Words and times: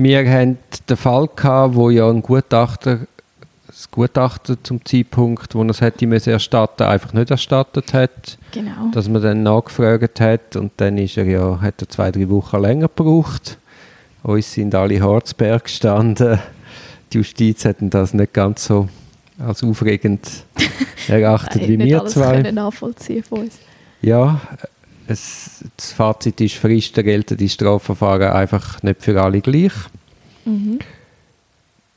Wir 0.00 0.30
haben 0.30 0.58
den 0.88 0.96
Fall 0.96 1.28
gehabt, 1.34 1.74
wo 1.74 1.90
ja 1.90 2.08
ein 2.08 2.22
Gutachter 2.22 3.00
das 3.66 3.90
Gutachten 3.90 4.56
zum 4.62 4.84
Zeitpunkt, 4.84 5.56
wo 5.56 5.62
er 5.64 5.70
es 5.70 5.80
hätte 5.80 6.06
müssen 6.06 6.30
erstatten, 6.30 6.84
einfach 6.84 7.12
nicht 7.14 7.32
erstattet 7.32 7.92
hat. 7.94 8.38
Genau. 8.52 8.90
Dass 8.92 9.08
man 9.08 9.22
dann 9.22 9.42
nachgefragt 9.42 10.20
hat 10.20 10.54
und 10.54 10.70
dann 10.76 10.98
ist 10.98 11.16
er 11.16 11.24
ja, 11.24 11.60
hat 11.60 11.82
er 11.82 11.88
zwei, 11.88 12.12
drei 12.12 12.28
Wochen 12.28 12.60
länger 12.60 12.86
gebraucht. 12.86 13.58
Uns 14.22 14.52
sind 14.52 14.72
alle 14.76 15.00
Harzberg 15.00 15.64
gestanden. 15.64 16.38
Die 17.12 17.16
Justiz 17.16 17.64
hat 17.64 17.78
das 17.80 18.14
nicht 18.14 18.32
ganz 18.32 18.66
so 18.66 18.88
als 19.44 19.64
aufregend 19.64 20.28
erachtet 21.08 21.62
Nein, 21.62 21.70
wie 21.70 21.78
wir 21.80 22.06
zwei. 22.06 22.42
können 22.42 22.54
nachvollziehen 22.54 23.24
von 23.24 23.40
uns. 23.40 23.58
Ja, 24.00 24.40
es, 25.08 25.64
das 25.76 25.92
Fazit 25.92 26.40
ist, 26.40 26.56
Fristen 26.56 27.04
gelten 27.04 27.36
die 27.36 27.48
Strafverfahren 27.48 28.32
einfach 28.32 28.82
nicht 28.82 29.02
für 29.02 29.20
alle 29.22 29.40
gleich. 29.40 29.72
Mhm. 30.44 30.78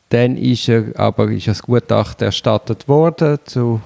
Dann 0.10 0.38
ist 0.38 0.68
er 0.68 0.98
aber 1.00 1.32
ist 1.32 1.48
das 1.48 1.62
Gutachten 1.62 2.26
erstattet 2.26 2.88
worden 2.88 3.40
zu 3.46 3.82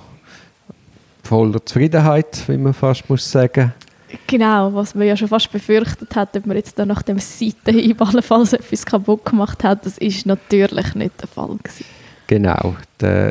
voller 1.23 1.63
Zufriedenheit, 1.65 2.47
wie 2.47 2.57
man 2.57 2.73
fast 2.73 3.09
muss 3.09 3.29
sagen. 3.29 3.73
Genau, 4.27 4.73
was 4.73 4.95
man 4.95 5.07
ja 5.07 5.17
schon 5.17 5.27
fast 5.27 5.51
befürchtet 5.51 6.15
hat, 6.15 6.37
ob 6.37 6.45
man 6.45 6.55
jetzt 6.55 6.79
da 6.79 6.85
nach 6.85 7.01
dem 7.01 7.19
Seitenhieb 7.19 8.01
allenfalls 8.01 8.53
etwas 8.53 8.85
kaputt 8.85 9.25
gemacht 9.25 9.63
hat, 9.63 9.85
das 9.85 9.97
ist 9.97 10.25
natürlich 10.25 10.95
nicht 10.95 11.21
der 11.21 11.27
Fall 11.27 11.57
gewesen. 11.57 11.85
Genau. 12.27 12.75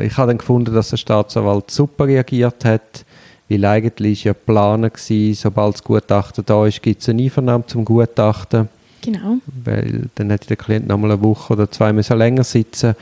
Ich 0.03 0.17
habe 0.17 0.27
dann 0.27 0.37
gefunden, 0.37 0.73
dass 0.73 0.89
der 0.89 0.97
Staatsanwalt 0.97 1.71
super 1.71 2.07
reagiert 2.07 2.63
hat, 2.65 3.04
weil 3.49 3.65
eigentlich 3.65 4.23
ja 4.23 4.33
geplant 4.33 4.83
war, 4.83 5.33
sobald 5.35 5.75
das 5.75 5.83
Gutachten 5.83 6.45
da 6.45 6.65
ist, 6.65 6.81
gibt 6.81 7.01
es 7.01 7.09
eine 7.09 7.23
Einvernahme 7.23 7.65
zum 7.67 7.85
Gutachten. 7.85 8.69
Genau. 9.01 9.37
weil 9.63 10.09
dann 10.15 10.31
hätte 10.31 10.47
der 10.47 10.57
Klient 10.57 10.87
noch 10.87 10.97
mal 10.97 11.11
eine 11.11 11.21
Woche 11.21 11.53
oder 11.53 11.69
zwei 11.69 11.93
müssen 11.93 12.17
länger 12.17 12.43
sitzen 12.43 12.95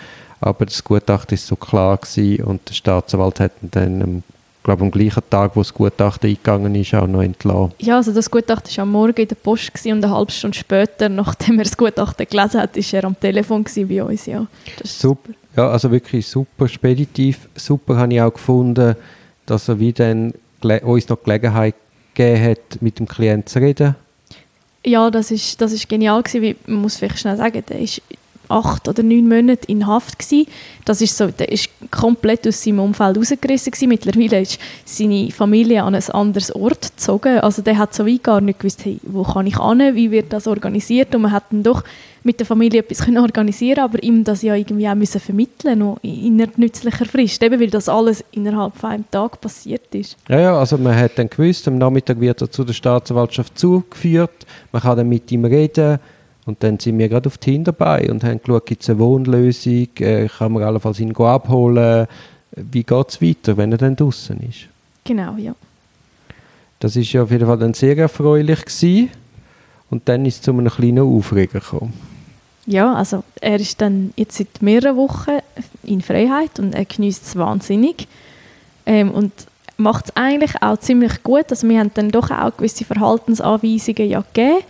aber 0.43 0.65
das 0.65 0.83
Gutachten 0.83 1.35
ist 1.35 1.47
so 1.47 1.55
klar 1.55 1.97
gewesen 1.97 2.43
und 2.43 2.67
der 2.67 2.73
Staatsanwalt 2.73 3.39
hat 3.39 3.53
dann 3.61 4.01
am, 4.01 4.23
glaube 4.61 4.83
am 4.83 4.91
gleichen 4.91 5.23
Tag, 5.29 5.55
wo 5.55 5.61
das 5.61 5.73
Gutachten 5.73 6.29
eingegangen 6.29 6.75
ist, 6.75 6.93
auch 6.93 7.07
noch 7.07 7.21
entlassen. 7.21 7.71
Ja, 7.79 7.95
also 7.95 8.11
das 8.11 8.29
Gutachten 8.29 8.75
war 8.75 8.81
am 8.81 8.91
Morgen 8.91 9.21
in 9.21 9.27
der 9.29 9.35
Post 9.35 9.73
gewesen 9.73 9.93
und 9.93 10.03
eine 10.03 10.13
halbe 10.13 10.33
Stunde 10.33 10.57
später, 10.57 11.07
nachdem 11.07 11.59
er 11.59 11.63
das 11.63 11.77
Gutachten 11.77 12.27
gelesen 12.29 12.59
hat, 12.59 12.75
war 12.75 12.93
er 12.93 13.03
am 13.05 13.17
Telefon 13.17 13.63
bei 13.63 14.03
uns. 14.03 14.25
Ja. 14.25 14.45
Ist 14.83 14.99
Super. 14.99 15.31
Ja, 15.55 15.69
also 15.69 15.89
wirklich 15.91 16.27
super 16.27 16.67
speditiv. 16.67 17.47
Super 17.55 17.95
habe 17.95 18.13
ich 18.13 18.21
auch 18.21 18.33
gefunden, 18.33 18.95
dass 19.45 19.67
er 19.67 19.79
wie 19.79 19.93
uns 20.83 21.09
noch 21.09 21.23
Gelegenheit 21.23 21.75
gegeben 22.13 22.51
hat, 22.51 22.81
mit 22.81 22.99
dem 22.99 23.07
Klienten 23.07 23.47
zu 23.47 23.59
reden. 23.59 23.95
Ja, 24.85 25.09
das 25.09 25.31
ist, 25.31 25.61
das 25.61 25.71
ist 25.71 25.87
genial 25.87 26.21
gewesen, 26.21 26.43
weil 26.43 26.55
man 26.67 26.81
muss 26.81 26.97
vielleicht 26.97 27.19
schnell 27.19 27.37
sagen, 27.37 27.63
der 27.67 27.79
ist 27.79 28.01
acht 28.49 28.87
oder 28.87 29.03
neun 29.03 29.27
Monate 29.27 29.67
in 29.67 29.87
Haft 29.87 30.19
gewesen. 30.19 30.47
Das 30.85 31.01
ist 31.01 31.17
so, 31.17 31.27
der 31.27 31.51
ist 31.51 31.69
komplett 31.91 32.47
aus 32.47 32.63
seinem 32.63 32.79
Umfeld 32.79 33.17
rausgerissen 33.17 33.71
gewesen. 33.71 33.89
Mittlerweile 33.89 34.41
ist 34.41 34.59
seine 34.85 35.31
Familie 35.31 35.83
an 35.83 35.95
ein 35.95 36.09
anderes 36.09 36.53
Ort 36.53 36.91
gezogen. 36.95 37.39
Also 37.39 37.61
der 37.61 37.77
hat 37.77 37.93
so 37.93 38.05
weit 38.05 38.23
gar 38.23 38.41
nicht 38.41 38.59
gewusst, 38.59 38.85
hey, 38.85 38.99
wo 39.03 39.23
kann 39.23 39.47
ich 39.47 39.57
hin, 39.57 39.95
wie 39.95 40.11
wird 40.11 40.33
das 40.33 40.47
organisiert 40.47 41.15
und 41.15 41.23
man 41.23 41.31
hat 41.31 41.45
dann 41.51 41.63
doch 41.63 41.83
mit 42.23 42.39
der 42.39 42.45
Familie 42.45 42.79
etwas 42.79 42.99
können 42.99 43.17
organisieren, 43.17 43.79
aber 43.79 44.01
ihm 44.01 44.23
das 44.23 44.41
ja 44.41 44.55
irgendwie 44.55 44.87
auch 44.87 44.95
müssen 44.95 45.19
vermitteln, 45.19 45.79
noch 45.79 45.99
in 46.01 46.41
einer 46.41 46.51
nützlicher 46.55 47.05
Frist, 47.05 47.43
eben 47.43 47.59
weil 47.59 47.69
das 47.69 47.89
alles 47.89 48.23
innerhalb 48.31 48.75
von 48.75 48.91
einem 48.91 49.11
Tag 49.11 49.41
passiert 49.41 49.93
ist. 49.93 50.17
Ja, 50.29 50.39
ja, 50.39 50.57
also 50.57 50.77
man 50.77 50.95
hat 50.95 51.17
dann 51.17 51.29
gewusst, 51.29 51.67
am 51.67 51.77
Nachmittag 51.77 52.19
wird 52.19 52.41
er 52.41 52.49
zu 52.49 52.63
der 52.63 52.73
Staatsanwaltschaft 52.73 53.57
zugeführt, 53.57 54.45
man 54.71 54.81
kann 54.81 54.97
dann 54.97 55.09
mit 55.09 55.31
ihm 55.31 55.45
reden 55.45 55.99
und 56.45 56.63
dann 56.63 56.79
sind 56.79 56.97
wir 56.97 57.09
gerade 57.09 57.27
auf 57.27 57.37
die 57.37 57.63
dabei 57.63 58.09
und 58.09 58.23
haben 58.23 58.41
geschaut, 58.41 58.65
gibt 58.65 58.83
es 58.83 58.89
eine 58.89 58.99
Wohnlösung, 58.99 59.87
äh, 59.99 60.27
kann 60.27 60.53
man 60.53 60.63
allenfalls 60.63 60.99
ihn 60.99 61.15
abholen, 61.15 62.07
wie 62.55 62.83
geht 62.83 63.09
es 63.09 63.21
weiter, 63.21 63.57
wenn 63.57 63.71
er 63.71 63.77
dann 63.77 63.95
draußen 63.95 64.39
ist. 64.41 64.67
Genau, 65.03 65.35
ja. 65.37 65.55
Das 66.79 66.95
ist 66.95 67.11
ja 67.13 67.23
auf 67.23 67.31
jeden 67.31 67.47
Fall 67.47 67.57
dann 67.57 67.73
sehr 67.73 67.97
erfreulich 67.97 68.65
gewesen. 68.65 69.09
und 69.89 70.09
dann 70.09 70.25
ist 70.25 70.35
es 70.35 70.41
zu 70.41 70.51
einem 70.51 70.69
kleinen 70.69 71.03
Aufreger 71.03 71.59
gekommen. 71.59 71.93
Ja, 72.65 72.93
also 72.93 73.23
er 73.41 73.59
ist 73.59 73.81
dann 73.81 74.13
jetzt 74.15 74.37
seit 74.37 74.61
mehreren 74.61 74.95
Wochen 74.95 75.39
in 75.83 76.01
Freiheit 76.01 76.59
und 76.59 76.73
er 76.73 76.85
genießt 76.85 77.25
es 77.25 77.35
wahnsinnig 77.35 78.07
ähm, 78.85 79.11
und 79.11 79.33
macht 79.75 80.05
es 80.05 80.15
eigentlich 80.15 80.61
auch 80.61 80.77
ziemlich 80.77 81.23
gut. 81.23 81.45
Also 81.49 81.67
wir 81.67 81.79
haben 81.79 81.91
dann 81.93 82.09
doch 82.09 82.31
auch 82.31 82.55
gewisse 82.55 82.85
Verhaltensanweisungen 82.85 84.09
ja 84.09 84.23
gegeben 84.33 84.63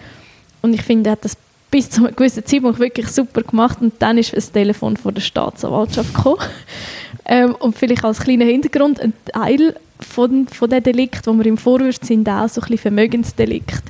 und 0.64 0.74
ich 0.74 0.82
finde, 0.82 1.10
er 1.10 1.12
hat 1.14 1.26
das 1.26 1.38
bis 1.70 1.90
zu 1.90 2.06
einem 2.06 2.16
gewissen 2.16 2.46
Zeitpunkt 2.46 2.80
wirklich 2.80 3.08
super 3.08 3.42
gemacht 3.42 3.80
und 3.82 3.94
dann 4.00 4.18
ist 4.18 4.36
das 4.36 4.52
Telefon 4.52 4.96
von 4.96 5.14
der 5.14 5.22
Staatsanwaltschaft 5.22 6.14
gekommen. 6.14 6.40
ähm, 7.26 7.56
und 7.56 7.78
vielleicht 7.78 8.06
als 8.06 8.20
kleiner 8.20 8.46
Hintergrund, 8.46 9.00
ein 9.00 9.14
Teil 9.26 9.76
von, 10.00 10.48
von 10.48 10.70
den 10.70 10.84
Delikt, 10.84 11.26
wo 11.26 11.34
wir 11.34 11.46
im 11.46 11.58
Vorwurf 11.58 11.98
sind, 12.02 12.30
auch 12.30 12.48
so 12.48 12.62
ein 12.62 12.68
bisschen 12.68 12.78
Vermögensdelikt. 12.78 13.84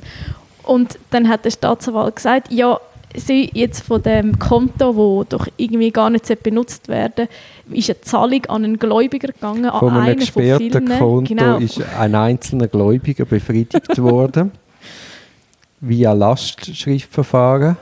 Und 0.62 0.98
dann 1.10 1.28
hat 1.28 1.44
der 1.44 1.50
Staatsanwalt 1.50 2.16
gesagt, 2.16 2.50
ja, 2.50 2.80
sie 3.14 3.50
jetzt 3.54 3.82
von 3.82 4.02
dem 4.02 4.38
Konto, 4.38 4.96
wo 4.96 5.24
doch 5.24 5.46
irgendwie 5.56 5.90
gar 5.90 6.10
nicht 6.10 6.42
benutzt 6.42 6.88
werden 6.88 7.28
ist 7.70 7.90
eine 7.90 8.00
Zahlung 8.02 8.44
an 8.46 8.64
einen 8.64 8.78
Gläubiger 8.78 9.28
gegangen, 9.28 9.66
an 9.66 9.78
Von 9.78 9.90
einem 9.90 10.02
einen 10.02 10.20
von 10.20 10.42
gesperrten. 10.42 10.88
Konto 10.88 11.22
Genau. 11.22 11.58
ist 11.58 11.80
ein 11.98 12.14
einzelner 12.14 12.68
Gläubiger 12.68 13.24
befriedigt 13.24 13.98
worden 14.02 14.52
via 15.80 16.12
Lastschriftverfahren. 16.12 17.76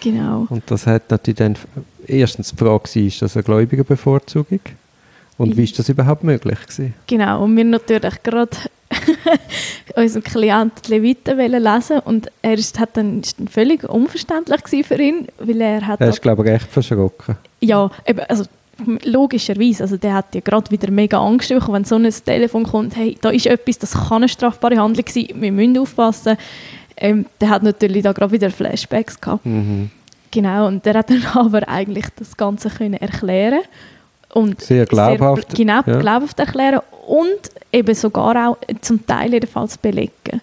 genau. 0.00 0.46
Und 0.48 0.62
das 0.70 0.86
hat 0.86 1.10
natürlich 1.10 1.38
dann 1.38 1.56
erstens 2.06 2.50
die 2.50 2.56
Frage 2.56 3.06
ist 3.06 3.22
das 3.22 3.36
eine 3.36 3.42
Gläubigerbevorzugung? 3.42 4.60
Und 5.36 5.56
wie 5.56 5.64
ist 5.64 5.78
das 5.78 5.88
überhaupt 5.88 6.22
möglich 6.22 6.60
gewesen? 6.60 6.94
Genau, 7.08 7.42
und 7.42 7.56
wir 7.56 7.64
natürlich 7.64 8.22
gerade 8.22 8.56
unseren 9.96 10.22
Klienten 10.22 10.82
die 10.86 10.90
Leviten 10.92 11.38
lesen 11.38 11.98
und 12.00 12.30
er 12.42 12.54
ist, 12.54 12.78
hat 12.78 12.96
dann, 12.96 13.20
ist 13.20 13.38
dann 13.38 13.48
völlig 13.48 13.84
unverständlich 13.84 14.86
für 14.86 15.00
ihn, 15.00 15.28
weil 15.38 15.60
er 15.60 15.86
hat... 15.86 16.00
Er 16.00 16.08
ist, 16.08 16.22
glaube 16.22 16.44
ich, 16.44 16.50
recht 16.50 16.70
verschrocken. 16.70 17.36
Ja, 17.60 17.90
eben, 18.06 18.20
also 18.28 18.44
logischerweise, 19.04 19.84
also 19.84 19.96
der 19.96 20.14
hat 20.14 20.34
ja 20.34 20.40
gerade 20.40 20.70
wieder 20.70 20.90
mega 20.90 21.18
Angst 21.18 21.48
bekommen, 21.48 21.74
wenn 21.74 21.84
so 21.84 21.96
ein 21.96 22.10
Telefon 22.24 22.64
kommt, 22.64 22.96
hey, 22.96 23.16
da 23.20 23.30
ist 23.30 23.46
etwas, 23.46 23.78
das 23.78 23.92
kann 23.92 24.18
eine 24.18 24.28
strafbare 24.28 24.76
Handlung 24.76 25.06
sein, 25.08 25.28
wir 25.34 25.52
müssen 25.52 25.78
aufpassen. 25.78 26.36
Ähm, 26.96 27.26
der 27.40 27.50
hat 27.50 27.62
natürlich 27.62 28.02
da 28.02 28.12
gerade 28.12 28.32
wieder 28.32 28.50
Flashbacks 28.50 29.20
gehabt. 29.20 29.44
Mhm. 29.44 29.90
Genau, 30.30 30.66
und 30.66 30.84
der 30.84 30.94
hat 30.94 31.10
dann 31.10 31.24
aber 31.34 31.68
eigentlich 31.68 32.06
das 32.16 32.36
Ganze 32.36 32.70
können 32.70 32.94
erklären 32.94 33.60
und 34.34 34.60
Sehr 34.60 34.86
glaubhaft, 34.86 35.50
Sehr, 35.50 35.56
genau, 35.56 35.80
ja. 35.86 35.98
glaubhaft 36.00 36.38
erklären 36.38 36.80
und 37.06 37.50
eben 37.72 37.94
sogar 37.94 38.48
auch 38.48 38.58
zum 38.80 39.06
Teil 39.06 39.32
jedenfalls 39.32 39.78
belegen. 39.78 40.40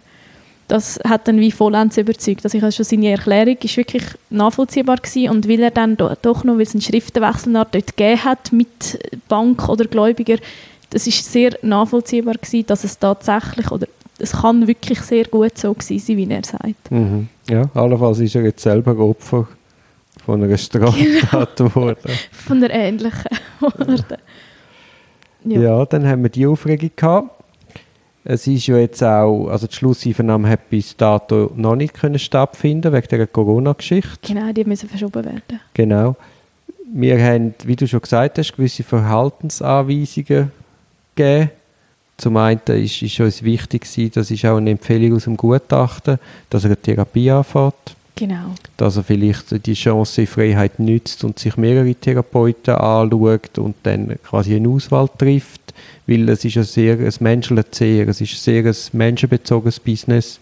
Das 0.68 1.00
hat 1.06 1.28
dann 1.28 1.38
wie 1.38 1.52
vollends 1.52 1.98
überzeugt. 1.98 2.46
Also 2.46 2.58
ich 2.58 2.64
habe 2.64 2.72
schon 2.72 2.86
seine 2.86 3.10
Erklärung 3.10 3.58
ist 3.62 3.76
wirklich 3.76 4.04
nachvollziehbar 4.30 4.98
gewesen 4.98 5.30
und 5.30 5.50
weil 5.50 5.62
er 5.64 5.72
dann 5.72 5.98
do, 5.98 6.10
doch 6.22 6.46
noch, 6.46 6.56
weil 6.56 6.62
es 6.62 6.74
einen 6.74 6.82
Schriftenwechsel 6.82 7.52
dort 7.52 7.74
gegeben 7.74 8.24
hat 8.24 8.54
mit 8.54 8.98
Bank 9.28 9.68
oder 9.68 9.86
Gläubiger, 9.86 10.38
das 10.90 11.08
ist 11.08 11.30
sehr 11.30 11.58
nachvollziehbar 11.62 12.36
gewesen, 12.36 12.66
dass 12.68 12.86
es 12.86 12.98
tatsächlich 12.98 13.70
oder 13.70 13.88
es 14.18 14.32
kann 14.34 14.68
wirklich 14.68 15.02
sehr 15.02 15.26
gut 15.26 15.58
so 15.58 15.74
gewesen 15.74 16.00
sein, 16.00 16.18
wie 16.18 16.30
er 16.30 16.44
sagt. 16.46 16.92
Mhm. 16.92 17.28
Ja, 17.50 17.70
allenfalls 17.74 18.20
ist 18.20 18.36
er 18.36 18.44
jetzt 18.44 18.62
selber 18.62 18.98
Opfer 18.98 19.48
von 20.26 20.44
einer 20.44 20.58
Straftat 20.58 21.56
geworden. 21.58 22.12
Von 22.32 22.62
der 22.62 22.72
ähnlichen 22.72 23.38
Worte. 23.60 24.18
Ja. 25.44 25.86
dann 25.86 26.08
haben 26.08 26.24
wir 26.24 26.30
die 26.30 26.46
Aufregung 26.46 26.92
gehabt. 26.96 27.30
Es 28.24 28.46
ist 28.46 28.68
ja 28.68 28.78
jetzt 28.78 29.04
auch, 29.04 29.48
also 29.48 29.66
die 29.66 29.74
Schlusseinvernahme 29.74 30.48
hat 30.48 30.70
bis 30.70 30.96
dato 30.96 31.52
noch 31.56 31.76
nicht 31.76 31.96
können 31.96 32.20
stattfinden 32.20 32.94
wegen 32.94 33.08
der 33.08 33.26
Corona-Geschichte. 33.26 34.34
Genau, 34.34 34.52
die 34.52 34.64
müssen 34.64 34.88
verschoben 34.88 35.26
werden. 35.26 35.60
Genau. 35.74 36.16
Wir 36.94 37.20
haben, 37.24 37.56
wie 37.64 37.76
du 37.76 37.88
schon 37.88 38.02
gesagt 38.02 38.38
hast, 38.38 38.56
gewisse 38.56 38.84
Verhaltensanweisungen 38.84 40.52
gegeben. 41.16 41.50
Zum 42.18 42.38
einen 42.38 42.62
ist, 42.68 43.02
ist 43.02 43.20
uns 43.20 43.42
wichtig, 43.42 43.82
gewesen, 43.82 44.12
das 44.14 44.30
ist 44.30 44.46
auch 44.46 44.58
eine 44.58 44.70
Empfehlung 44.70 45.16
aus 45.16 45.24
dem 45.24 45.38
Gutachten, 45.38 46.20
dass 46.52 46.64
er 46.64 46.68
eine 46.68 46.78
Therapie 46.78 47.32
anfängt, 47.32 47.96
Genau. 48.16 48.54
dass 48.78 48.98
er 48.98 49.04
vielleicht 49.04 49.66
die 49.66 49.74
Chance 49.74 50.22
in 50.22 50.28
Freiheit 50.28 50.80
nützt 50.80 51.24
und 51.24 51.40
sich 51.40 51.58
mehrere 51.58 51.96
Therapeuten 51.96 52.76
anschaut 52.76 53.58
und 53.58 53.76
dann 53.84 54.16
quasi 54.24 54.56
eine 54.56 54.70
Auswahl 54.70 55.10
trifft, 55.18 55.74
weil 56.08 56.30
es 56.30 56.46
ist 56.46 56.58
ein 56.58 56.64
sehr 56.64 57.00
ein 57.00 57.14
menschliches 57.20 57.82
es 57.82 58.22
ist 58.22 58.34
ein 58.34 58.38
sehr 58.38 58.66
ein 58.66 58.76
menschenbezogenes 58.92 59.80
Business. 59.80 60.40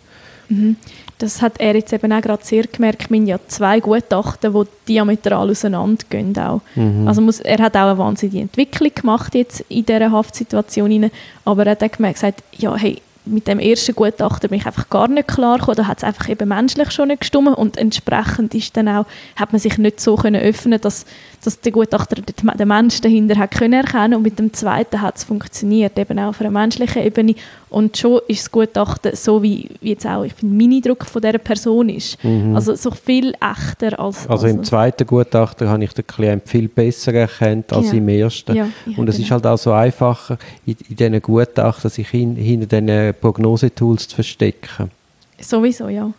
Mhm. 0.50 0.76
Das 1.20 1.42
hat 1.42 1.60
er 1.60 1.76
jetzt 1.76 1.92
eben 1.92 2.14
auch 2.14 2.22
gerade 2.22 2.46
sehr 2.46 2.64
gemerkt. 2.64 3.10
Wir 3.10 3.18
haben 3.18 3.28
ja 3.28 3.40
zwei 3.48 3.80
Gutachten, 3.82 4.54
die 4.54 4.94
diametral 4.94 5.50
auseinandergehen. 5.50 6.38
Auch. 6.38 6.62
Mhm. 6.76 7.08
Also 7.08 7.22
muss, 7.22 7.42
er 7.42 7.60
hat 7.60 7.76
auch 7.76 7.90
eine 7.90 7.98
wahnsinnige 7.98 8.40
Entwicklung 8.40 8.92
gemacht 8.96 9.36
jetzt 9.36 9.66
in 9.68 9.86
dieser 9.86 10.12
Haftsituation. 10.12 10.92
Rein, 10.92 11.12
aber 11.44 11.66
er 11.66 11.72
hat 11.72 11.84
auch 11.84 11.92
gemerkt, 11.92 12.16
gesagt, 12.16 12.44
ja, 12.58 12.76
hey, 12.76 13.02
mit 13.30 13.48
dem 13.48 13.60
ersten 13.60 13.96
Gutachter 13.96 14.48
bin 14.48 14.60
ich 14.60 14.66
einfach 14.66 14.90
gar 14.90 15.08
nicht 15.08 15.28
klar 15.28 15.58
gekommen. 15.58 15.78
Da 15.78 15.88
hat 15.88 16.00
es 16.00 16.04
einfach 16.04 16.30
eben 16.30 16.50
menschlich 16.50 16.92
schon 16.92 17.10
nicht 17.10 17.22
gestimmt 17.22 17.58
und 17.58 17.78
entsprechend 17.78 18.54
ist 18.56 18.76
dann 18.76 18.88
auch, 18.88 19.06
hat 19.36 19.52
man 19.52 19.60
sich 19.60 19.78
nicht 19.78 20.00
so 20.00 20.16
können 20.16 20.42
öffnen, 20.42 20.82
dass, 20.82 21.06
dass 21.44 21.60
der 21.60 21.72
Gutachter 21.72 22.16
den, 22.22 22.68
Menschen 22.68 23.02
dahinter 23.02 23.38
hat 23.38 23.52
können 23.52 23.74
erkennen 23.74 24.16
und 24.16 24.24
mit 24.24 24.38
dem 24.40 24.54
zweiten 24.54 25.02
hat 25.02 25.18
es 25.18 25.24
funktioniert, 25.24 25.98
eben 25.98 26.20
auch 26.20 26.30
auf 26.30 26.42
einer 26.42 26.52
menschlichen 26.52 27.04
Ebene 27.04 27.36
und 27.70 27.98
schon 27.98 28.20
ist 28.28 28.42
das 28.42 28.52
Gutachten 28.52 29.16
so 29.16 29.42
wie, 29.42 29.70
wie 29.82 29.90
jetzt 29.90 30.06
auch, 30.06 30.24
ich 30.24 30.34
finde, 30.34 30.56
Mini-Druck 30.56 31.06
von 31.06 31.22
dieser 31.22 31.38
Person 31.38 31.90
ist. 31.90 32.24
Mhm. 32.24 32.56
Also 32.56 32.76
so 32.76 32.92
viel 32.92 33.34
echter 33.34 34.00
als... 34.00 34.28
Also, 34.28 34.30
also 34.30 34.48
im 34.48 34.64
zweiten 34.64 35.06
Gutachter 35.06 35.70
habe 35.70 35.84
ich 35.84 35.94
den 35.94 36.08
Klient 36.08 36.48
viel 36.48 36.68
besser 36.68 37.14
erkannt 37.14 37.72
als 37.72 37.92
genau. 37.92 37.98
im 37.98 38.10
ersten. 38.10 38.56
Ja, 38.56 38.68
ja, 38.86 38.98
und 38.98 39.08
es 39.08 39.16
genau. 39.16 39.26
ist 39.26 39.32
halt 39.32 39.46
auch 39.46 39.58
so 39.58 39.72
einfacher, 39.72 40.38
in, 40.66 40.76
in 40.90 40.96
diesen 40.96 41.22
Gutachten 41.22 41.90
sich 41.90 42.10
hin, 42.10 42.36
hinter 42.36 42.82
diesen 42.82 43.14
Prognosetools 43.20 44.08
zu 44.08 44.16
verstecken. 44.16 44.92
Sowieso, 45.40 45.90
ja. 45.90 46.12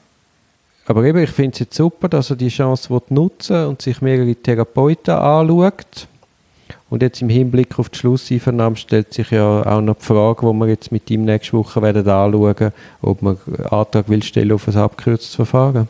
Aber 0.90 1.04
eben, 1.04 1.22
ich 1.22 1.30
finde 1.30 1.52
es 1.52 1.60
jetzt 1.60 1.76
super, 1.76 2.08
dass 2.08 2.30
er 2.30 2.36
die 2.36 2.48
Chance 2.48 3.00
nutzen 3.10 3.66
und 3.66 3.80
sich 3.80 4.02
mehrere 4.02 4.34
Therapeuten 4.34 5.14
anschaut 5.14 6.08
und 6.90 7.00
jetzt 7.02 7.22
im 7.22 7.28
Hinblick 7.28 7.78
auf 7.78 7.90
die 7.90 7.98
Schlusseinvernahme 7.98 8.74
stellt 8.74 9.14
sich 9.14 9.30
ja 9.30 9.64
auch 9.64 9.80
noch 9.80 9.98
die 9.98 10.04
Frage, 10.04 10.40
die 10.44 10.52
wir 10.52 10.66
jetzt 10.66 10.90
mit 10.90 11.08
ihm 11.08 11.26
nächste 11.26 11.52
Woche 11.52 11.80
werden 11.80 12.08
anschauen, 12.08 12.72
ob 13.02 13.22
man 13.22 13.38
einen 13.46 13.66
Antrag 13.66 14.08
will 14.08 14.20
stellen 14.24 14.50
auf 14.50 14.66
ein 14.66 14.74
abgekürztes 14.74 15.36
Verfahren. 15.36 15.86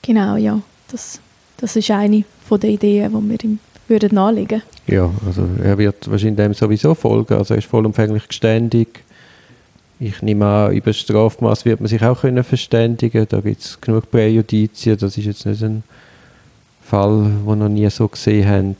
Genau, 0.00 0.36
ja. 0.36 0.58
Das, 0.90 1.20
das 1.58 1.76
ist 1.76 1.90
eine 1.90 2.24
von 2.48 2.58
den 2.58 2.70
Ideen, 2.70 3.12
die 3.12 3.28
wir 3.28 3.44
ihm 3.44 3.58
würden 3.86 4.16
anlegen 4.16 4.62
Ja, 4.86 5.10
also 5.26 5.46
er 5.62 5.76
wird 5.76 6.10
wahrscheinlich 6.10 6.36
dem 6.36 6.54
sowieso 6.54 6.94
folgen. 6.94 7.34
Also 7.34 7.52
er 7.52 7.58
ist 7.58 7.66
vollumfänglich 7.66 8.26
geständig. 8.26 9.04
Ich 10.00 10.22
nehme 10.22 10.46
an, 10.46 10.72
über 10.72 10.92
Strafmaß 10.92 11.64
wird 11.64 11.80
man 11.80 11.88
sich 11.88 12.02
auch 12.02 12.20
können 12.20 12.44
verständigen. 12.44 13.26
Da 13.28 13.40
gibt 13.40 13.60
es 13.60 13.80
genug 13.80 14.10
Präjudizien. 14.10 14.96
Das 14.96 15.18
ist 15.18 15.24
jetzt 15.24 15.44
nicht 15.44 15.62
ein 15.62 15.82
Fall, 16.82 17.24
den 17.24 17.46
wir 17.46 17.56
noch 17.56 17.68
nie 17.68 17.88
so 17.90 18.06
gesehen 18.06 18.48
haben. 18.48 18.76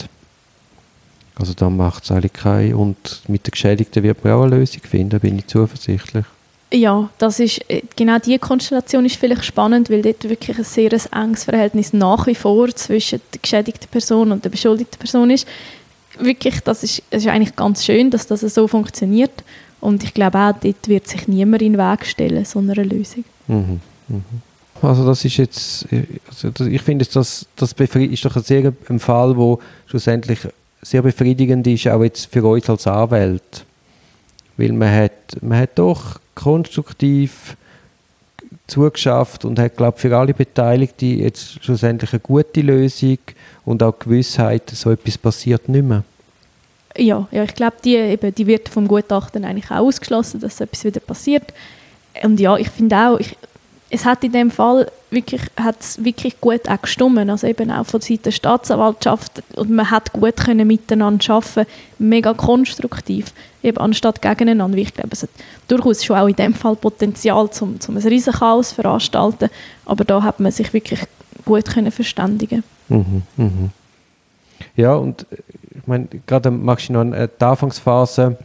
Also 1.34 1.54
da 1.54 1.70
macht 1.70 2.04
es 2.04 2.10
eigentlich 2.10 2.32
keinen. 2.32 2.74
Und 2.74 3.22
mit 3.26 3.46
den 3.46 3.50
Geschädigten 3.50 4.02
wird 4.02 4.22
man 4.24 4.34
auch 4.34 4.42
eine 4.42 4.56
Lösung 4.56 4.82
finden, 4.82 5.18
bin 5.18 5.38
ich 5.38 5.46
zuversichtlich. 5.46 6.24
Ja, 6.70 7.08
das 7.16 7.40
ist, 7.40 7.62
äh, 7.70 7.82
genau 7.96 8.18
diese 8.18 8.38
Konstellation 8.38 9.06
ist 9.06 9.16
vielleicht 9.16 9.44
spannend, 9.44 9.88
weil 9.88 10.02
dort 10.02 10.28
wirklich 10.28 10.58
ein 10.58 10.64
sehr 10.64 10.92
enges 11.12 11.44
Verhältnis 11.44 11.94
nach 11.94 12.26
wie 12.26 12.34
vor 12.34 12.68
zwischen 12.74 13.22
der 13.32 13.40
geschädigten 13.40 13.88
Person 13.88 14.32
und 14.32 14.44
der 14.44 14.50
beschuldigten 14.50 14.98
Person 14.98 15.30
ist. 15.30 15.48
Wirklich, 16.18 16.60
das 16.60 16.82
ist, 16.82 17.02
das 17.10 17.22
ist 17.22 17.28
eigentlich 17.28 17.56
ganz 17.56 17.84
schön, 17.84 18.10
dass 18.10 18.26
das 18.26 18.40
so 18.40 18.68
funktioniert. 18.68 19.32
Und 19.80 20.02
ich 20.02 20.14
glaube 20.14 20.38
auch, 20.38 20.52
dort 20.60 20.88
wird 20.88 21.06
sich 21.06 21.28
niemand 21.28 21.62
in 21.62 21.74
den 21.74 21.78
Weg 21.80 22.06
stellen, 22.06 22.44
so 22.44 22.58
einer 22.58 22.74
Lösung. 22.74 23.24
Mhm, 23.46 23.80
mhm. 24.08 24.22
Also 24.82 25.04
das 25.04 25.24
ist 25.24 25.36
jetzt, 25.36 25.86
also 26.26 26.64
ich 26.66 26.82
finde, 26.82 27.04
das, 27.04 27.46
das 27.56 27.72
ist 27.72 28.24
doch 28.24 28.36
ein 28.36 28.42
sehr 28.42 28.72
ein 28.88 29.00
Fall, 29.00 29.36
wo 29.36 29.58
schlussendlich 29.86 30.40
sehr 30.82 31.02
befriedigend 31.02 31.66
ist, 31.66 31.88
auch 31.88 32.02
jetzt 32.02 32.30
für 32.32 32.44
uns 32.44 32.70
als 32.70 32.86
Anwälte. 32.86 33.62
Weil 34.56 34.72
man 34.72 34.92
hat, 34.92 35.42
man 35.42 35.58
hat 35.58 35.70
doch 35.76 36.20
konstruktiv 36.34 37.56
zugeschafft 38.68 39.44
und 39.44 39.58
hat, 39.58 39.76
glaube 39.76 39.98
für 39.98 40.16
alle 40.16 40.34
Beteiligten 40.34 41.18
jetzt 41.18 41.64
schlussendlich 41.64 42.12
eine 42.12 42.20
gute 42.20 42.60
Lösung 42.60 43.18
und 43.64 43.82
auch 43.82 43.98
Gewissheit, 43.98 44.70
so 44.70 44.90
etwas 44.90 45.18
passiert 45.18 45.68
nicht 45.68 45.84
mehr. 45.84 46.04
Ja, 46.98 47.28
ja 47.30 47.44
ich 47.44 47.54
glaube, 47.54 47.76
die, 47.84 47.96
eben, 47.96 48.34
die 48.34 48.46
wird 48.46 48.68
vom 48.68 48.88
Gutachten 48.88 49.44
eigentlich 49.44 49.70
auch 49.70 49.86
ausgeschlossen, 49.86 50.40
dass 50.40 50.60
etwas 50.60 50.84
wieder 50.84 51.00
passiert. 51.00 51.54
Und 52.22 52.40
ja, 52.40 52.56
ich 52.56 52.68
finde 52.70 52.96
auch, 52.96 53.20
ich, 53.20 53.36
es 53.90 54.04
hat 54.04 54.24
in 54.24 54.32
dem 54.32 54.50
Fall 54.50 54.90
wirklich, 55.10 55.42
hat's 55.56 56.04
wirklich 56.04 56.40
gut 56.40 56.68
auch 56.68 56.82
gestimmt, 56.82 57.30
also 57.30 57.46
eben 57.46 57.70
auch 57.70 57.86
von 57.86 58.00
Seiten 58.00 58.24
der 58.24 58.30
Staatsanwaltschaft 58.32 59.42
und 59.54 59.70
man 59.70 59.90
hat 59.90 60.12
gut 60.12 60.36
können 60.36 60.66
miteinander 60.66 61.34
arbeiten, 61.34 61.66
mega 61.98 62.34
konstruktiv, 62.34 63.32
eben 63.62 63.78
anstatt 63.78 64.20
gegeneinander, 64.20 64.76
ich 64.76 64.92
glaube, 64.92 65.10
es 65.12 65.22
hat 65.22 65.30
durchaus 65.68 66.04
schon 66.04 66.16
auch 66.16 66.28
in 66.28 66.36
dem 66.36 66.52
Fall 66.52 66.76
Potenzial 66.76 67.50
zum, 67.50 67.80
zum 67.80 67.96
ein 67.96 68.02
Riesenchaos 68.02 68.72
veranstalten, 68.72 69.48
aber 69.86 70.04
da 70.04 70.22
hat 70.22 70.40
man 70.40 70.52
sich 70.52 70.72
wirklich 70.74 71.00
gut 71.44 71.64
können 71.64 71.90
verständigen. 71.90 72.62
Mhm, 72.88 73.22
mhm. 73.36 73.70
Ja, 74.76 74.94
und 74.94 75.24
ich 75.30 75.67
meine, 75.88 76.06
gerade 76.26 76.50
magst 76.50 76.88
du 76.88 76.92
noch 76.92 77.00
an 77.00 77.12
die 77.12 77.44
Anfangsphase 77.44 78.38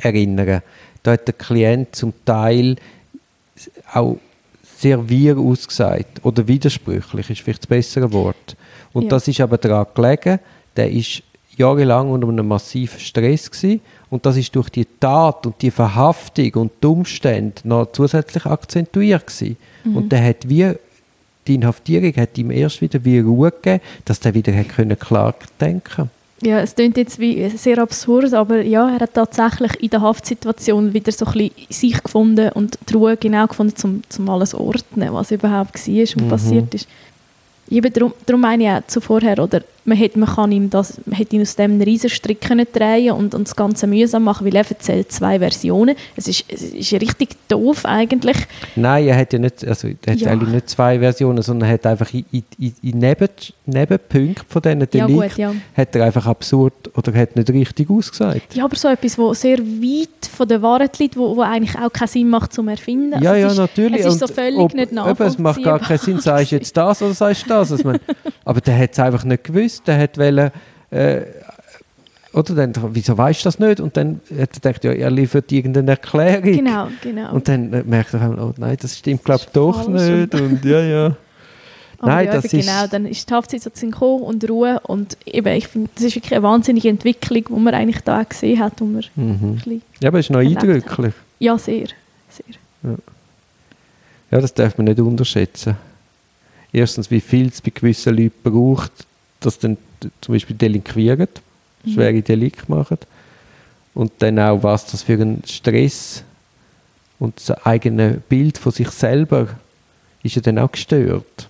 erinnern, 0.00 0.62
da 1.02 1.12
hat 1.12 1.26
der 1.26 1.34
Klient 1.34 1.94
zum 1.94 2.12
Teil 2.24 2.76
auch 3.92 4.18
sehr 4.78 5.08
wir 5.08 5.36
ausgesagt 5.38 6.24
oder 6.24 6.46
widersprüchlich 6.46 7.30
ist 7.30 7.40
vielleicht 7.40 7.62
das 7.62 7.66
bessere 7.66 8.12
Wort. 8.12 8.56
Und 8.92 9.04
ja. 9.04 9.08
das 9.10 9.26
ist 9.26 9.40
aber 9.40 9.58
daran 9.58 9.86
gelegen, 9.94 10.38
der 10.76 10.90
ist 10.90 11.22
jahrelang 11.56 12.10
unter 12.10 12.28
einem 12.28 12.46
massiven 12.46 13.00
Stress 13.00 13.50
gewesen, 13.50 13.80
und 14.10 14.24
das 14.24 14.36
ist 14.36 14.54
durch 14.56 14.70
die 14.70 14.86
Tat 15.00 15.44
und 15.44 15.60
die 15.60 15.70
Verhaftung 15.70 16.50
und 16.54 16.72
die 16.82 16.86
Umstände 16.86 17.60
noch 17.64 17.92
zusätzlich 17.92 18.46
akzentuiert 18.46 19.26
gewesen. 19.26 19.56
Mhm. 19.84 19.96
Und 19.96 20.12
der 20.12 20.24
hat 20.24 20.48
wie 20.48 20.72
die 21.46 21.54
Inhaftierung 21.54 22.14
hat 22.16 22.36
ihm 22.38 22.50
erst 22.50 22.80
wieder 22.80 23.04
wie 23.04 23.18
Ruhe 23.18 23.50
gegeben, 23.50 23.82
dass 24.04 24.20
der 24.20 24.34
wieder 24.34 24.54
hat 24.54 24.68
können 24.68 24.98
klar 24.98 25.34
denken 25.60 26.10
ja, 26.42 26.60
es 26.60 26.74
klingt 26.74 26.96
jetzt 26.96 27.18
wie 27.18 27.48
sehr 27.50 27.78
absurd, 27.78 28.32
aber 28.32 28.60
ja, 28.62 28.88
er 28.88 29.00
hat 29.00 29.14
tatsächlich 29.14 29.82
in 29.82 29.90
der 29.90 30.02
Haftsituation 30.02 30.94
wieder 30.94 31.10
so 31.10 31.26
ein 31.26 31.32
bisschen 31.32 31.50
sich 31.68 32.02
gefunden 32.02 32.50
und 32.52 32.78
die 32.88 32.94
Ruhe 32.94 33.16
genau 33.16 33.46
gefunden, 33.46 33.74
um, 33.82 34.02
um 34.18 34.30
alles 34.30 34.54
ordnen, 34.54 35.12
was 35.12 35.32
überhaupt 35.32 35.74
war 35.74 36.16
und 36.16 36.24
mhm. 36.24 36.28
passiert 36.28 36.74
ist. 36.74 36.88
Eben 37.70 37.92
darum, 37.92 38.14
darum 38.24 38.40
meine 38.40 38.64
ich 38.64 38.70
auch 38.70 38.86
zuvorher, 38.86 39.42
oder 39.42 39.62
man 39.88 39.96
hätte, 39.96 40.18
man 40.18 40.28
kann 40.28 40.52
ihm 40.52 40.70
das, 40.70 41.00
man 41.06 41.16
hätte 41.16 41.36
ihn 41.36 41.42
aus 41.42 41.56
dem 41.56 41.80
riesen 41.80 42.10
Strick 42.10 42.40
können 42.40 42.66
drehen 42.72 43.12
und, 43.12 43.34
und 43.34 43.48
das 43.48 43.56
Ganze 43.56 43.86
mühsam 43.86 44.24
machen, 44.24 44.46
weil 44.46 44.54
er 44.54 44.68
erzählt 44.68 45.10
zwei 45.10 45.38
Versionen. 45.38 45.96
Es 46.14 46.28
ist, 46.28 46.44
es 46.48 46.62
ist 46.62 46.92
richtig 46.92 47.30
doof 47.48 47.84
eigentlich. 47.84 48.36
Nein, 48.76 49.06
er 49.06 49.16
hat 49.16 49.32
ja 49.32 49.38
nicht, 49.38 49.66
also 49.66 49.88
er 49.88 50.12
hat 50.12 50.20
ja. 50.20 50.30
eigentlich 50.30 50.54
nicht 50.54 50.68
zwei 50.68 50.98
Versionen, 50.98 51.42
sondern 51.42 51.68
er 51.68 51.74
hat 51.74 51.86
einfach 51.86 52.12
in, 52.12 52.24
in, 52.30 52.74
in 52.82 52.98
Neben, 52.98 53.28
Nebenpunkten 53.66 54.44
von 54.46 54.62
diesen 54.62 54.78
Delikten 54.80 54.98
ja, 55.10 55.28
gut, 55.28 55.36
ja. 55.38 55.54
hat 55.76 55.96
er 55.96 56.04
einfach 56.04 56.26
absurd 56.26 56.74
oder 56.96 57.14
hat 57.14 57.36
nicht 57.36 57.50
richtig 57.50 57.90
ausgesagt. 57.90 58.54
Ja, 58.54 58.64
aber 58.64 58.76
so 58.76 58.88
etwas, 58.88 59.16
wo 59.16 59.32
sehr 59.32 59.58
weit 59.58 60.26
von 60.30 60.46
der 60.46 60.60
Wahrheit 60.60 60.98
liegt, 60.98 61.16
wo, 61.16 61.34
wo 61.36 61.42
eigentlich 61.42 61.78
auch 61.78 61.92
keinen 61.92 62.08
Sinn 62.08 62.28
macht 62.28 62.52
zum 62.52 62.68
Erfinden. 62.68 63.14
Also 63.14 63.24
ja, 63.24 63.36
ja, 63.36 63.48
ist, 63.48 63.56
natürlich. 63.56 64.00
Es 64.00 64.06
ist 64.06 64.18
so 64.18 64.26
völlig 64.26 64.58
ob, 64.58 64.74
nicht 64.74 64.92
nachvollziehbar. 64.92 65.26
es 65.26 65.38
macht 65.38 65.62
gar 65.62 65.78
keinen 65.78 65.98
Sinn, 65.98 66.20
sagst 66.20 66.52
du 66.52 66.56
jetzt 66.56 66.76
das 66.76 67.02
oder 67.02 67.14
sagst 67.14 67.44
du 67.44 67.48
das? 67.48 67.72
Also, 67.72 67.84
man, 67.84 67.98
aber 68.44 68.60
der 68.60 68.78
hat 68.78 68.92
es 68.92 68.98
einfach 68.98 69.24
nicht 69.24 69.44
gewusst 69.44 69.77
gewusst, 69.78 69.88
der 69.88 69.98
hat 69.98 70.18
wollen, 70.18 70.50
äh, 70.90 71.20
oder 72.32 72.54
dann, 72.54 72.74
wieso 72.94 73.16
weißt 73.16 73.40
du 73.40 73.44
das 73.44 73.58
nicht? 73.58 73.80
Und 73.80 73.96
dann 73.96 74.20
hat 74.38 74.50
er 74.52 74.72
gedacht, 74.72 74.84
ja, 74.84 74.92
er 74.92 75.10
liefert 75.10 75.50
irgendeine 75.50 75.92
Erklärung. 75.92 76.42
Genau, 76.42 76.88
genau. 77.02 77.32
Und 77.32 77.48
dann 77.48 77.70
merkt 77.88 78.14
er, 78.14 78.38
oh 78.38 78.52
nein, 78.56 78.76
das 78.80 78.98
stimmt, 78.98 79.24
glaube 79.24 79.42
ich, 79.46 79.52
doch 79.52 79.88
nicht. 79.88 80.34
Und 80.34 80.64
ja, 80.64 80.80
ja. 80.80 81.16
Aber 82.00 82.12
Nein, 82.12 82.26
ja, 82.26 82.34
das 82.34 82.44
ist 82.44 82.64
genau, 82.64 82.86
dann 82.86 83.06
ist 83.06 83.28
die 83.28 83.34
Haftsituation 83.34 83.90
gekommen 83.90 84.22
und 84.22 84.48
Ruhe 84.48 84.78
und 84.84 85.16
eben, 85.26 85.52
ich 85.56 85.66
finde, 85.66 85.90
das 85.96 86.04
ist 86.04 86.14
wirklich 86.14 86.32
eine 86.32 86.44
wahnsinnige 86.44 86.88
Entwicklung, 86.88 87.44
die 87.48 87.60
man 87.60 87.74
eigentlich 87.74 88.04
da 88.04 88.22
gesehen 88.22 88.60
hat, 88.60 88.80
wo 88.80 88.84
man 88.84 89.04
mhm. 89.16 89.60
Ja, 90.00 90.08
aber 90.08 90.20
es 90.20 90.26
ist 90.26 90.30
noch 90.30 90.38
eindrücklich. 90.38 91.06
Hat. 91.06 91.14
Ja, 91.40 91.58
sehr, 91.58 91.88
sehr. 92.28 92.54
Ja. 92.84 92.94
ja, 94.30 94.40
das 94.40 94.54
darf 94.54 94.78
man 94.78 94.84
nicht 94.84 95.00
unterschätzen. 95.00 95.76
Erstens, 96.72 97.10
wie 97.10 97.20
viel 97.20 97.48
es 97.48 97.60
bei 97.60 97.72
gewissen 97.74 98.16
Leuten 98.16 98.42
braucht, 98.44 98.92
dass 99.40 99.58
dann 99.58 99.76
zum 100.20 100.34
Beispiel 100.34 100.56
delinquieren, 100.56 101.28
mhm. 101.84 101.90
schwere 101.90 102.22
Delikte 102.22 102.64
machen 102.68 102.98
und 103.94 104.12
dann 104.18 104.38
auch, 104.38 104.62
was 104.62 104.86
das 104.86 105.02
für 105.02 105.14
ein 105.14 105.42
Stress 105.46 106.22
und 107.18 107.36
das 107.36 107.50
eigene 107.66 108.22
Bild 108.28 108.58
von 108.58 108.72
sich 108.72 108.90
selber 108.90 109.48
ist 110.22 110.36
ja 110.36 110.42
dann 110.42 110.58
auch 110.58 110.70
gestört. 110.70 111.48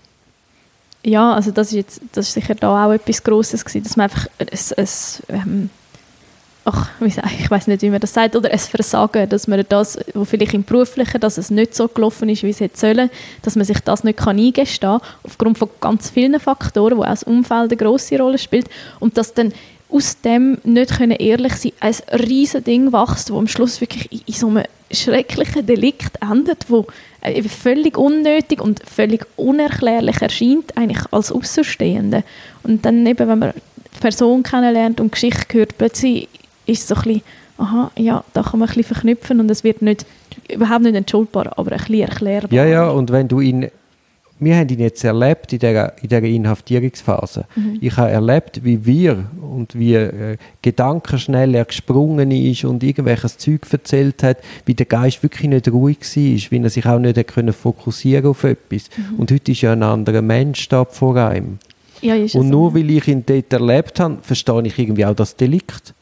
Ja, 1.05 1.35
also 1.35 1.51
das 1.51 1.69
ist 1.69 1.75
jetzt 1.75 2.01
das 2.13 2.29
ist 2.29 2.35
sicher 2.35 2.55
da 2.55 2.87
auch 2.87 2.93
etwas 2.93 3.23
Grosses 3.23 3.65
gewesen, 3.65 3.85
dass 3.85 3.97
man 3.97 4.05
einfach 4.05 4.27
ein, 4.39 4.49
ein, 5.29 5.71
ach, 6.71 6.91
ich 7.01 7.51
weiß 7.51 7.67
nicht, 7.69 7.83
wie 7.83 7.91
man 7.91 8.01
das 8.01 8.13
sagt, 8.13 8.37
oder 8.37 8.51
ein 8.51 8.59
Versagen, 8.59 9.29
dass 9.29 9.49
man 9.49 9.65
das, 9.69 9.99
wo 10.15 10.25
vielleicht 10.25 10.55
im 10.55 10.65
Beruflichen, 10.65 11.21
dass 11.21 11.39
es 11.39 11.51
nicht 11.51 11.75
so 11.75 11.89
gelaufen 11.89 12.29
ist, 12.29 12.43
wie 12.43 12.51
es 12.51 12.61
hätte 12.61 12.79
sollen, 12.79 13.11
dass 13.43 13.57
man 13.57 13.65
sich 13.65 13.81
das 13.81 14.05
nicht 14.05 14.19
kann 14.19 14.39
eingestehen 14.39 15.01
kann, 15.01 15.09
aufgrund 15.23 15.59
von 15.59 15.71
ganz 15.81 16.11
vielen 16.11 16.39
Faktoren, 16.39 16.99
wo 16.99 17.03
auch 17.03 17.09
das 17.09 17.23
Umfeld 17.23 17.71
eine 17.73 17.77
grosse 17.77 18.19
Rolle 18.19 18.39
spielt 18.39 18.69
und 19.01 19.17
dass 19.17 19.33
dann 19.33 19.53
aus 19.91 20.21
dem 20.21 20.59
nicht 20.65 20.99
können 20.99 21.13
ehrlich 21.13 21.55
sein 21.55 21.73
ein 21.81 21.95
riesen 22.19 22.63
Ding 22.63 22.93
wächst, 22.93 23.33
wo 23.33 23.39
am 23.39 23.49
Schluss 23.49 23.81
wirklich 23.81 24.29
in, 24.29 24.35
so 24.35 24.49
einem 24.49 24.65
schrecklichen 24.91 25.65
Delikt 25.65 26.21
endet, 26.21 26.67
wo 26.69 26.87
äh, 27.23 27.43
völlig 27.45 27.97
unnötig 27.97 28.61
und 28.61 28.83
völlig 28.87 29.27
unerklärlich 29.37 30.21
erscheint, 30.21 30.77
eigentlich 30.77 31.03
als 31.11 31.33
Außenstehende. 31.33 32.23
Und 32.63 32.85
dann 32.85 33.07
eben, 33.07 33.27
wenn 33.27 33.39
man 33.39 33.55
die 33.95 34.01
Person 34.01 34.43
kennenlernt 34.43 35.01
und 35.01 35.13
Geschichte 35.13 35.59
hört, 35.59 35.79
plötzlich 35.79 36.29
ist 36.69 36.87
so 36.87 36.95
ein 36.95 37.03
bisschen, 37.03 37.23
aha, 37.59 37.91
ja, 37.97 38.25
da 38.33 38.43
kann 38.43 38.61
man 38.61 38.69
ein 38.69 38.75
bisschen 38.75 38.95
verknüpfen 38.95 39.41
und 39.41 39.51
es 39.51 39.65
wird 39.65 39.83
nicht 39.83 40.07
überhaupt 40.49 40.83
nicht 40.83 40.95
entschuldbar, 40.95 41.59
aber 41.59 41.73
ein 41.73 41.79
bisschen 41.79 42.01
erklärbar. 42.01 42.53
Ja, 42.53 42.65
ja, 42.65 42.89
und 42.89 43.11
wenn 43.11 43.29
du 43.29 43.41
ihn 43.41 43.71
wir 44.41 44.57
haben 44.57 44.69
ihn 44.69 44.81
jetzt 44.81 45.03
erlebt 45.05 45.53
in 45.53 45.59
dieser, 45.59 45.99
in 46.03 46.09
dieser 46.09 46.23
Inhaftierungsphase. 46.23 47.45
Mhm. 47.57 47.79
Ich 47.81 47.97
habe 47.97 48.11
erlebt, 48.11 48.65
wie 48.65 48.85
wir 48.85 49.25
und 49.41 49.77
wie 49.77 49.95
äh, 49.95 50.37
gedankenschnell 50.63 51.55
er 51.55 51.65
gesprungen 51.65 52.31
ist 52.31 52.65
und 52.65 52.83
irgendwelches 52.83 53.39
Zeug 53.39 53.63
erzählt 53.71 54.23
hat, 54.23 54.39
wie 54.65 54.75
der 54.75 54.87
Geist 54.87 55.23
wirklich 55.23 55.49
nicht 55.49 55.69
ruhig 55.69 55.99
war, 56.01 56.51
wie 56.51 56.63
er 56.63 56.71
sich 56.71 56.87
auch 56.87 56.99
nicht 56.99 57.27
können 57.27 57.53
fokussieren 57.53 58.27
auf 58.27 58.45
etwas. 58.45 58.91
Mhm. 58.97 59.19
Und 59.19 59.33
heute 59.33 59.53
ist 59.53 59.63
ja 59.63 59.73
ein 59.73 59.83
anderer 59.83 60.23
Mensch 60.23 60.69
da 60.69 60.85
vor 60.85 61.17
einem. 61.17 61.59
Ja, 62.01 62.15
und 62.15 62.29
so. 62.29 62.43
nur 62.45 62.75
weil 62.75 62.89
ich 62.91 63.09
ihn 63.09 63.25
dort 63.27 63.53
erlebt 63.53 63.99
habe, 63.99 64.19
verstehe 64.23 64.63
ich 64.63 64.79
irgendwie 64.79 65.05
auch 65.05 65.17
das 65.17 65.35
Delikt. 65.35 65.95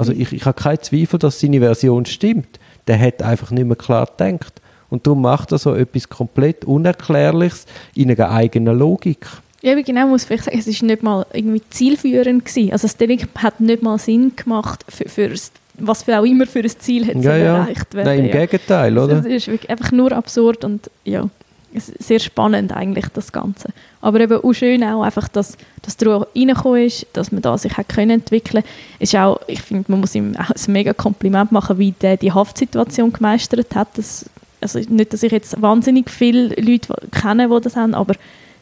Also 0.00 0.12
ich, 0.12 0.32
ich 0.32 0.44
habe 0.46 0.60
keinen 0.60 0.80
Zweifel, 0.80 1.18
dass 1.18 1.40
seine 1.40 1.60
Version 1.60 2.06
stimmt. 2.06 2.58
Der 2.86 2.98
hat 2.98 3.22
einfach 3.22 3.50
nicht 3.50 3.66
mehr 3.66 3.76
klar 3.76 4.06
gedacht. 4.06 4.60
Und 4.88 5.06
darum 5.06 5.22
macht 5.22 5.52
er 5.52 5.58
so 5.58 5.74
etwas 5.74 6.08
komplett 6.08 6.64
Unerklärliches 6.64 7.66
in 7.94 8.10
einer 8.10 8.30
eigenen 8.30 8.78
Logik. 8.78 9.26
Ja, 9.62 9.72
aber 9.72 9.82
genau 9.82 10.08
muss 10.08 10.28
ich 10.28 10.42
sagen, 10.42 10.58
es 10.58 10.66
ist 10.66 10.82
nicht 10.82 11.02
mal 11.02 11.26
irgendwie 11.32 11.62
zielführend 11.68 12.46
gewesen. 12.46 12.72
Also 12.72 12.86
das 12.88 12.96
Delikt 12.96 13.28
hat 13.42 13.60
nicht 13.60 13.82
mal 13.82 13.98
Sinn 13.98 14.32
gemacht 14.34 14.84
für, 14.88 15.08
für 15.08 15.34
was 15.74 16.02
für 16.02 16.18
auch 16.18 16.24
immer 16.24 16.46
für 16.46 16.60
ein 16.60 16.70
Ziel 16.78 17.06
hat 17.06 17.22
ja, 17.22 17.36
ja. 17.36 17.56
erreicht 17.58 17.94
werden. 17.94 18.08
Nein, 18.08 18.18
im 18.20 18.26
ja. 18.26 18.46
Gegenteil, 18.46 18.96
oder? 18.96 19.24
Es 19.24 19.46
ist 19.46 19.68
einfach 19.68 19.92
nur 19.92 20.12
absurd 20.12 20.64
und 20.64 20.90
ja, 21.04 21.28
sehr 21.74 22.18
spannend 22.18 22.72
eigentlich 22.72 23.06
das 23.12 23.32
Ganze. 23.32 23.68
Aber 24.00 24.20
eben 24.20 24.42
auch 24.42 24.52
schön 24.52 24.82
auch 24.82 25.02
einfach, 25.02 25.28
dass, 25.28 25.56
dass 25.82 25.96
der 25.96 26.26
reingekommen 26.34 26.84
ist, 26.84 27.06
dass 27.12 27.30
man 27.32 27.42
da 27.42 27.56
sich 27.56 27.76
hat 27.76 27.96
entwickeln. 27.96 28.64
Ist 28.98 29.14
auch, 29.14 29.40
ich 29.46 29.62
finde, 29.62 29.90
man 29.90 30.00
muss 30.00 30.14
ihm 30.14 30.34
auch 30.36 30.50
ein 30.50 30.72
mega 30.72 30.92
Kompliment 30.92 31.52
machen, 31.52 31.78
wie 31.78 31.92
der 31.92 32.16
die 32.16 32.32
Haftsituation 32.32 33.12
gemeistert 33.12 33.74
hat. 33.74 33.88
Das 33.96 34.26
also 34.60 34.78
nicht, 34.78 35.12
dass 35.12 35.22
ich 35.22 35.32
jetzt 35.32 35.60
wahnsinnig 35.60 36.10
viele 36.10 36.48
Leute 36.60 36.94
kenne, 37.10 37.48
die 37.48 37.60
das 37.60 37.76
haben, 37.76 37.94
aber 37.94 38.14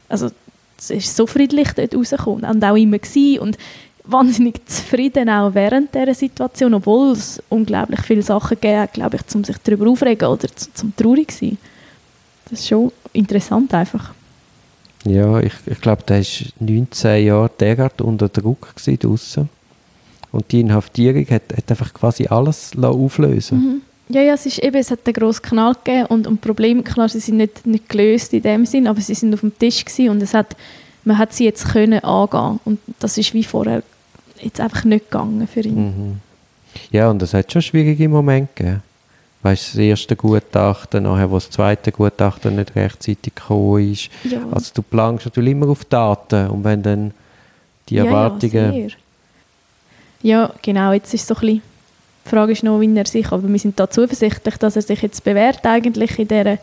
also, 0.08 0.30
es 0.78 0.90
ist 0.90 1.16
so 1.16 1.26
friedlich 1.26 1.72
dort 1.72 1.94
rausgekommen 1.94 2.44
und 2.44 2.64
auch 2.64 2.76
immer 2.76 2.98
gewesen 2.98 3.40
und 3.40 3.58
wahnsinnig 4.04 4.66
zufrieden 4.66 5.28
auch 5.28 5.54
während 5.54 5.94
dieser 5.94 6.14
Situation, 6.14 6.72
obwohl 6.74 7.12
es 7.12 7.42
unglaublich 7.48 8.00
viele 8.02 8.22
Sachen 8.22 8.58
gegeben 8.60 8.88
glaube 8.92 9.16
ich, 9.16 9.34
um 9.34 9.44
sich 9.44 9.56
darüber 9.58 9.90
aufregen 9.90 10.28
oder 10.28 10.48
zum 10.74 10.94
traurig 10.96 11.32
sein. 11.32 11.58
Das 12.50 12.60
ist 12.60 12.68
schon 12.68 12.92
interessant 13.12 13.72
einfach. 13.74 14.12
Ja, 15.04 15.40
ich, 15.40 15.52
ich 15.66 15.80
glaube, 15.80 16.02
der 16.02 16.18
war 16.18 16.46
19 16.60 17.26
Jahre 17.26 17.50
derart 17.58 18.00
unter 18.00 18.28
Druck 18.28 18.74
draußen 18.76 19.48
und 20.32 20.52
die 20.52 20.60
Inhaftierung 20.60 21.26
hat, 21.30 21.42
hat 21.56 21.70
einfach 21.70 21.94
quasi 21.94 22.26
alles 22.26 22.72
auflösen 22.80 23.58
mhm. 23.58 23.80
Ja, 24.10 24.22
ja, 24.22 24.32
es, 24.32 24.46
ist 24.46 24.58
eben, 24.60 24.76
es 24.76 24.90
hat 24.90 25.00
einen 25.04 25.12
grossen 25.12 25.42
Knall 25.42 25.74
gegeben 25.74 26.06
und, 26.06 26.26
und 26.26 26.40
Probleme, 26.40 26.82
klar, 26.82 27.10
sie 27.10 27.20
sind 27.20 27.36
nicht, 27.36 27.66
nicht 27.66 27.90
gelöst 27.90 28.32
in 28.32 28.40
dem 28.40 28.64
Sinn, 28.64 28.86
aber 28.86 29.02
sie 29.02 29.14
sind 29.14 29.34
auf 29.34 29.40
dem 29.40 29.56
Tisch 29.58 29.84
gewesen 29.84 30.08
und 30.08 30.22
es 30.22 30.32
hat, 30.32 30.56
man 31.04 31.18
hat 31.18 31.34
sie 31.34 31.44
jetzt 31.44 31.68
können 31.68 32.02
angehen 32.02 32.58
und 32.64 32.78
das 33.00 33.18
ist 33.18 33.34
wie 33.34 33.44
vorher 33.44 33.82
jetzt 34.40 34.60
einfach 34.60 34.84
nicht 34.84 35.10
gegangen 35.10 35.46
für 35.46 35.60
ihn. 35.60 35.74
Mhm. 35.74 36.20
Ja, 36.90 37.10
und 37.10 37.20
es 37.20 37.34
hat 37.34 37.52
schon 37.52 37.60
schwierige 37.60 38.08
Momente 38.08 38.48
gegeben. 38.54 38.82
Weißt 39.42 39.68
das 39.68 39.76
erste 39.76 40.16
Gutachten, 40.16 41.04
nachher, 41.04 41.30
wo 41.30 41.36
das 41.36 41.48
zweite 41.48 41.92
Gutachten 41.92 42.56
nicht 42.56 42.74
rechtzeitig 42.74 43.34
gekommen 43.34 43.92
ist. 43.92 44.10
Ja. 44.24 44.40
Also 44.50 44.72
du 44.74 44.82
planst 44.82 45.26
natürlich 45.26 45.52
immer 45.52 45.68
auf 45.68 45.84
Daten 45.84 46.48
und 46.48 46.64
wenn 46.64 46.82
dann 46.82 47.12
die 47.88 47.98
Erwartungen... 47.98 48.72
Ja, 48.74 48.80
ja, 48.80 48.88
ja 50.22 50.54
genau, 50.60 50.92
jetzt 50.92 51.14
ist 51.14 51.22
es 51.22 51.28
so 51.28 51.34
ein 51.34 51.40
bisschen 51.40 51.62
die 52.28 52.36
Frage 52.36 52.52
ist 52.52 52.62
noch, 52.62 52.78
wie 52.80 52.94
er 52.94 53.06
sich, 53.06 53.32
aber 53.32 53.48
wir 53.48 53.58
sind 53.58 53.80
da 53.80 53.88
zuversichtlich, 53.88 54.56
dass 54.58 54.76
er 54.76 54.82
sich 54.82 55.00
jetzt 55.00 55.24
bewährt 55.24 55.64
eigentlich 55.64 56.18
in 56.18 56.28
der, 56.28 56.58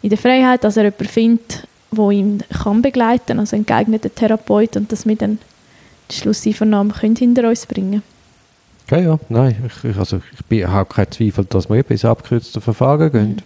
in 0.00 0.08
der 0.08 0.16
Freiheit, 0.16 0.64
dass 0.64 0.78
er 0.78 0.84
jemanden 0.84 1.08
findet, 1.08 1.68
der 1.90 2.10
ihn 2.10 2.42
kann 2.62 2.80
begleiten 2.80 3.26
kann, 3.26 3.40
also 3.40 3.54
einen 3.54 3.66
geeigneten 3.66 4.14
Therapeut 4.14 4.78
und 4.78 4.90
dass 4.90 5.06
wir 5.06 5.16
dann 5.16 5.38
die 6.10 6.14
Schlusseinvernahme 6.14 6.94
hinter 6.98 7.46
uns 7.48 7.66
bringen 7.66 8.02
Ja, 8.90 8.98
ja, 8.98 9.18
nein, 9.28 9.70
ich, 9.82 9.96
also 9.96 10.20
ich 10.50 10.66
habe 10.66 10.92
keinen 10.92 11.10
Zweifel, 11.10 11.44
dass 11.46 11.70
wir 11.70 11.90
ins 11.90 12.04
abgekürzte 12.04 12.60
Verfahren 12.60 13.10
gehen. 13.10 13.28
Mhm. 13.28 13.36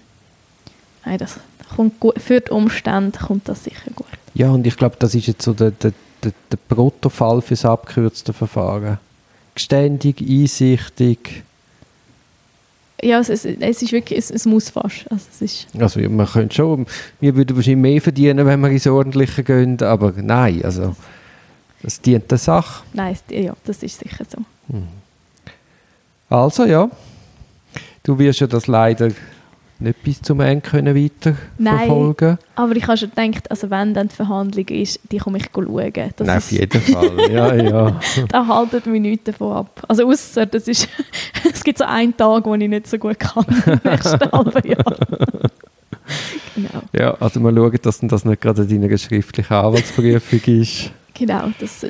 Nein, 1.05 1.19
das 1.19 1.39
kommt 1.75 2.01
gut, 2.01 2.21
für 2.21 2.41
die 2.41 2.51
Umstände 2.51 3.19
kommt 3.19 3.49
das 3.49 3.65
sicher 3.65 3.91
gut. 3.95 4.07
Ja, 4.35 4.51
und 4.51 4.67
ich 4.67 4.77
glaube, 4.77 4.97
das 4.99 5.15
ist 5.15 5.27
jetzt 5.27 5.43
so 5.43 5.53
der, 5.53 5.71
der, 5.71 5.93
der, 6.25 6.33
der 6.51 6.59
Protofall 6.69 7.41
für 7.41 7.55
das 7.55 7.65
abgekürzte 7.65 8.33
Verfahren. 8.33 8.99
Geständig, 9.55 10.21
einsichtig, 10.21 11.45
ja, 13.01 13.21
es, 13.21 13.29
es, 13.29 13.45
es, 13.45 13.83
ist 13.83 13.93
wirklich, 13.93 14.19
es, 14.19 14.31
es 14.31 14.45
muss 14.45 14.71
fast. 14.71 15.11
Also, 15.11 15.25
es 15.31 15.43
ist 15.43 15.67
also 15.79 16.01
man 16.01 16.27
könnte 16.27 16.57
schon, 16.57 16.87
wir 17.21 17.37
würden 17.37 17.57
wahrscheinlich 17.57 17.93
mehr 17.93 18.01
verdienen, 18.01 18.45
wenn 18.45 18.61
wir 18.61 18.71
ins 18.71 18.87
Ordentliche 18.87 19.45
gehen, 19.45 19.81
aber 19.83 20.13
nein, 20.17 20.65
also 20.65 20.97
es 21.83 22.01
dient 22.01 22.29
der 22.31 22.39
Sache. 22.39 22.83
Nein, 22.93 23.17
ja, 23.31 23.55
das 23.65 23.83
ist 23.85 24.01
sicher 24.01 24.25
so. 24.29 24.39
Hm. 24.73 24.89
Also 26.29 26.65
ja, 26.65 26.91
du 28.03 28.19
wirst 28.19 28.41
ja 28.41 28.47
das 28.47 28.67
leider 28.67 29.09
nicht 29.81 30.03
bis 30.03 30.21
zum 30.21 30.41
Ende 30.41 30.69
können 30.69 30.95
weiter 30.97 31.37
Nein, 31.57 31.79
verfolgen. 31.79 32.39
aber 32.57 32.75
ich 32.75 32.87
habe 32.87 32.99
schon 32.99 33.11
gedacht, 33.15 33.51
also 33.51 33.71
wenn 33.71 33.95
dann 33.95 34.09
die 34.09 34.15
Verhandlung 34.15 34.67
ist, 34.69 35.01
die 35.11 35.19
komme 35.19 35.39
ich 35.39 35.47
schauen. 35.55 35.93
Das 36.17 36.27
Nein, 36.27 36.39
auf 36.39 36.51
jeden 36.51 36.81
Fall, 36.83 37.31
ja, 37.31 37.55
ja. 37.55 38.01
da 38.29 38.47
haltet 38.47 38.87
mich 38.87 39.01
nichts 39.01 39.25
davon 39.25 39.53
ab. 39.53 39.83
Also 39.87 40.09
außer 40.09 40.47
das 40.47 40.67
ist, 40.67 40.89
es 41.53 41.63
gibt 41.63 41.79
so 41.79 41.85
einen 41.85 42.17
Tag, 42.17 42.45
wo 42.45 42.55
ich 42.55 42.69
nicht 42.69 42.89
so 42.89 42.99
gut 42.99 43.21
kann 43.21 43.47
im 43.67 43.81
nächsten 43.85 44.33
halben 44.33 44.69
Jahr. 44.69 44.97
genau. 46.55 46.83
Ja, 46.93 47.15
also 47.21 47.39
mal 47.39 47.55
schauen, 47.55 47.79
dass 47.81 48.01
das 48.01 48.25
nicht 48.25 48.41
gerade 48.41 48.63
in 48.63 48.83
deiner 48.83 48.99
schriftlichen 48.99 49.55
Anwaltsprüfung 49.55 50.41
ist. 50.61 50.91
Genau, 51.15 51.51
das 51.61 51.87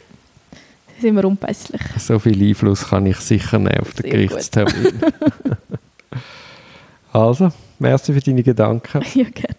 sind 1.01 1.15
wir 1.17 1.25
unpässlich. 1.25 1.83
So 1.99 2.19
viel 2.19 2.43
Einfluss 2.43 2.89
kann 2.89 3.07
ich 3.07 3.17
sicher 3.17 3.59
nehmen 3.59 3.81
auf 3.81 3.95
den 3.95 4.11
Gerichtstermin. 4.11 5.01
also, 7.13 7.51
Merci 7.79 8.13
für 8.13 8.21
deine 8.21 8.43
Gedanken. 8.43 9.03
Ja, 9.15 9.25
gerne. 9.31 9.57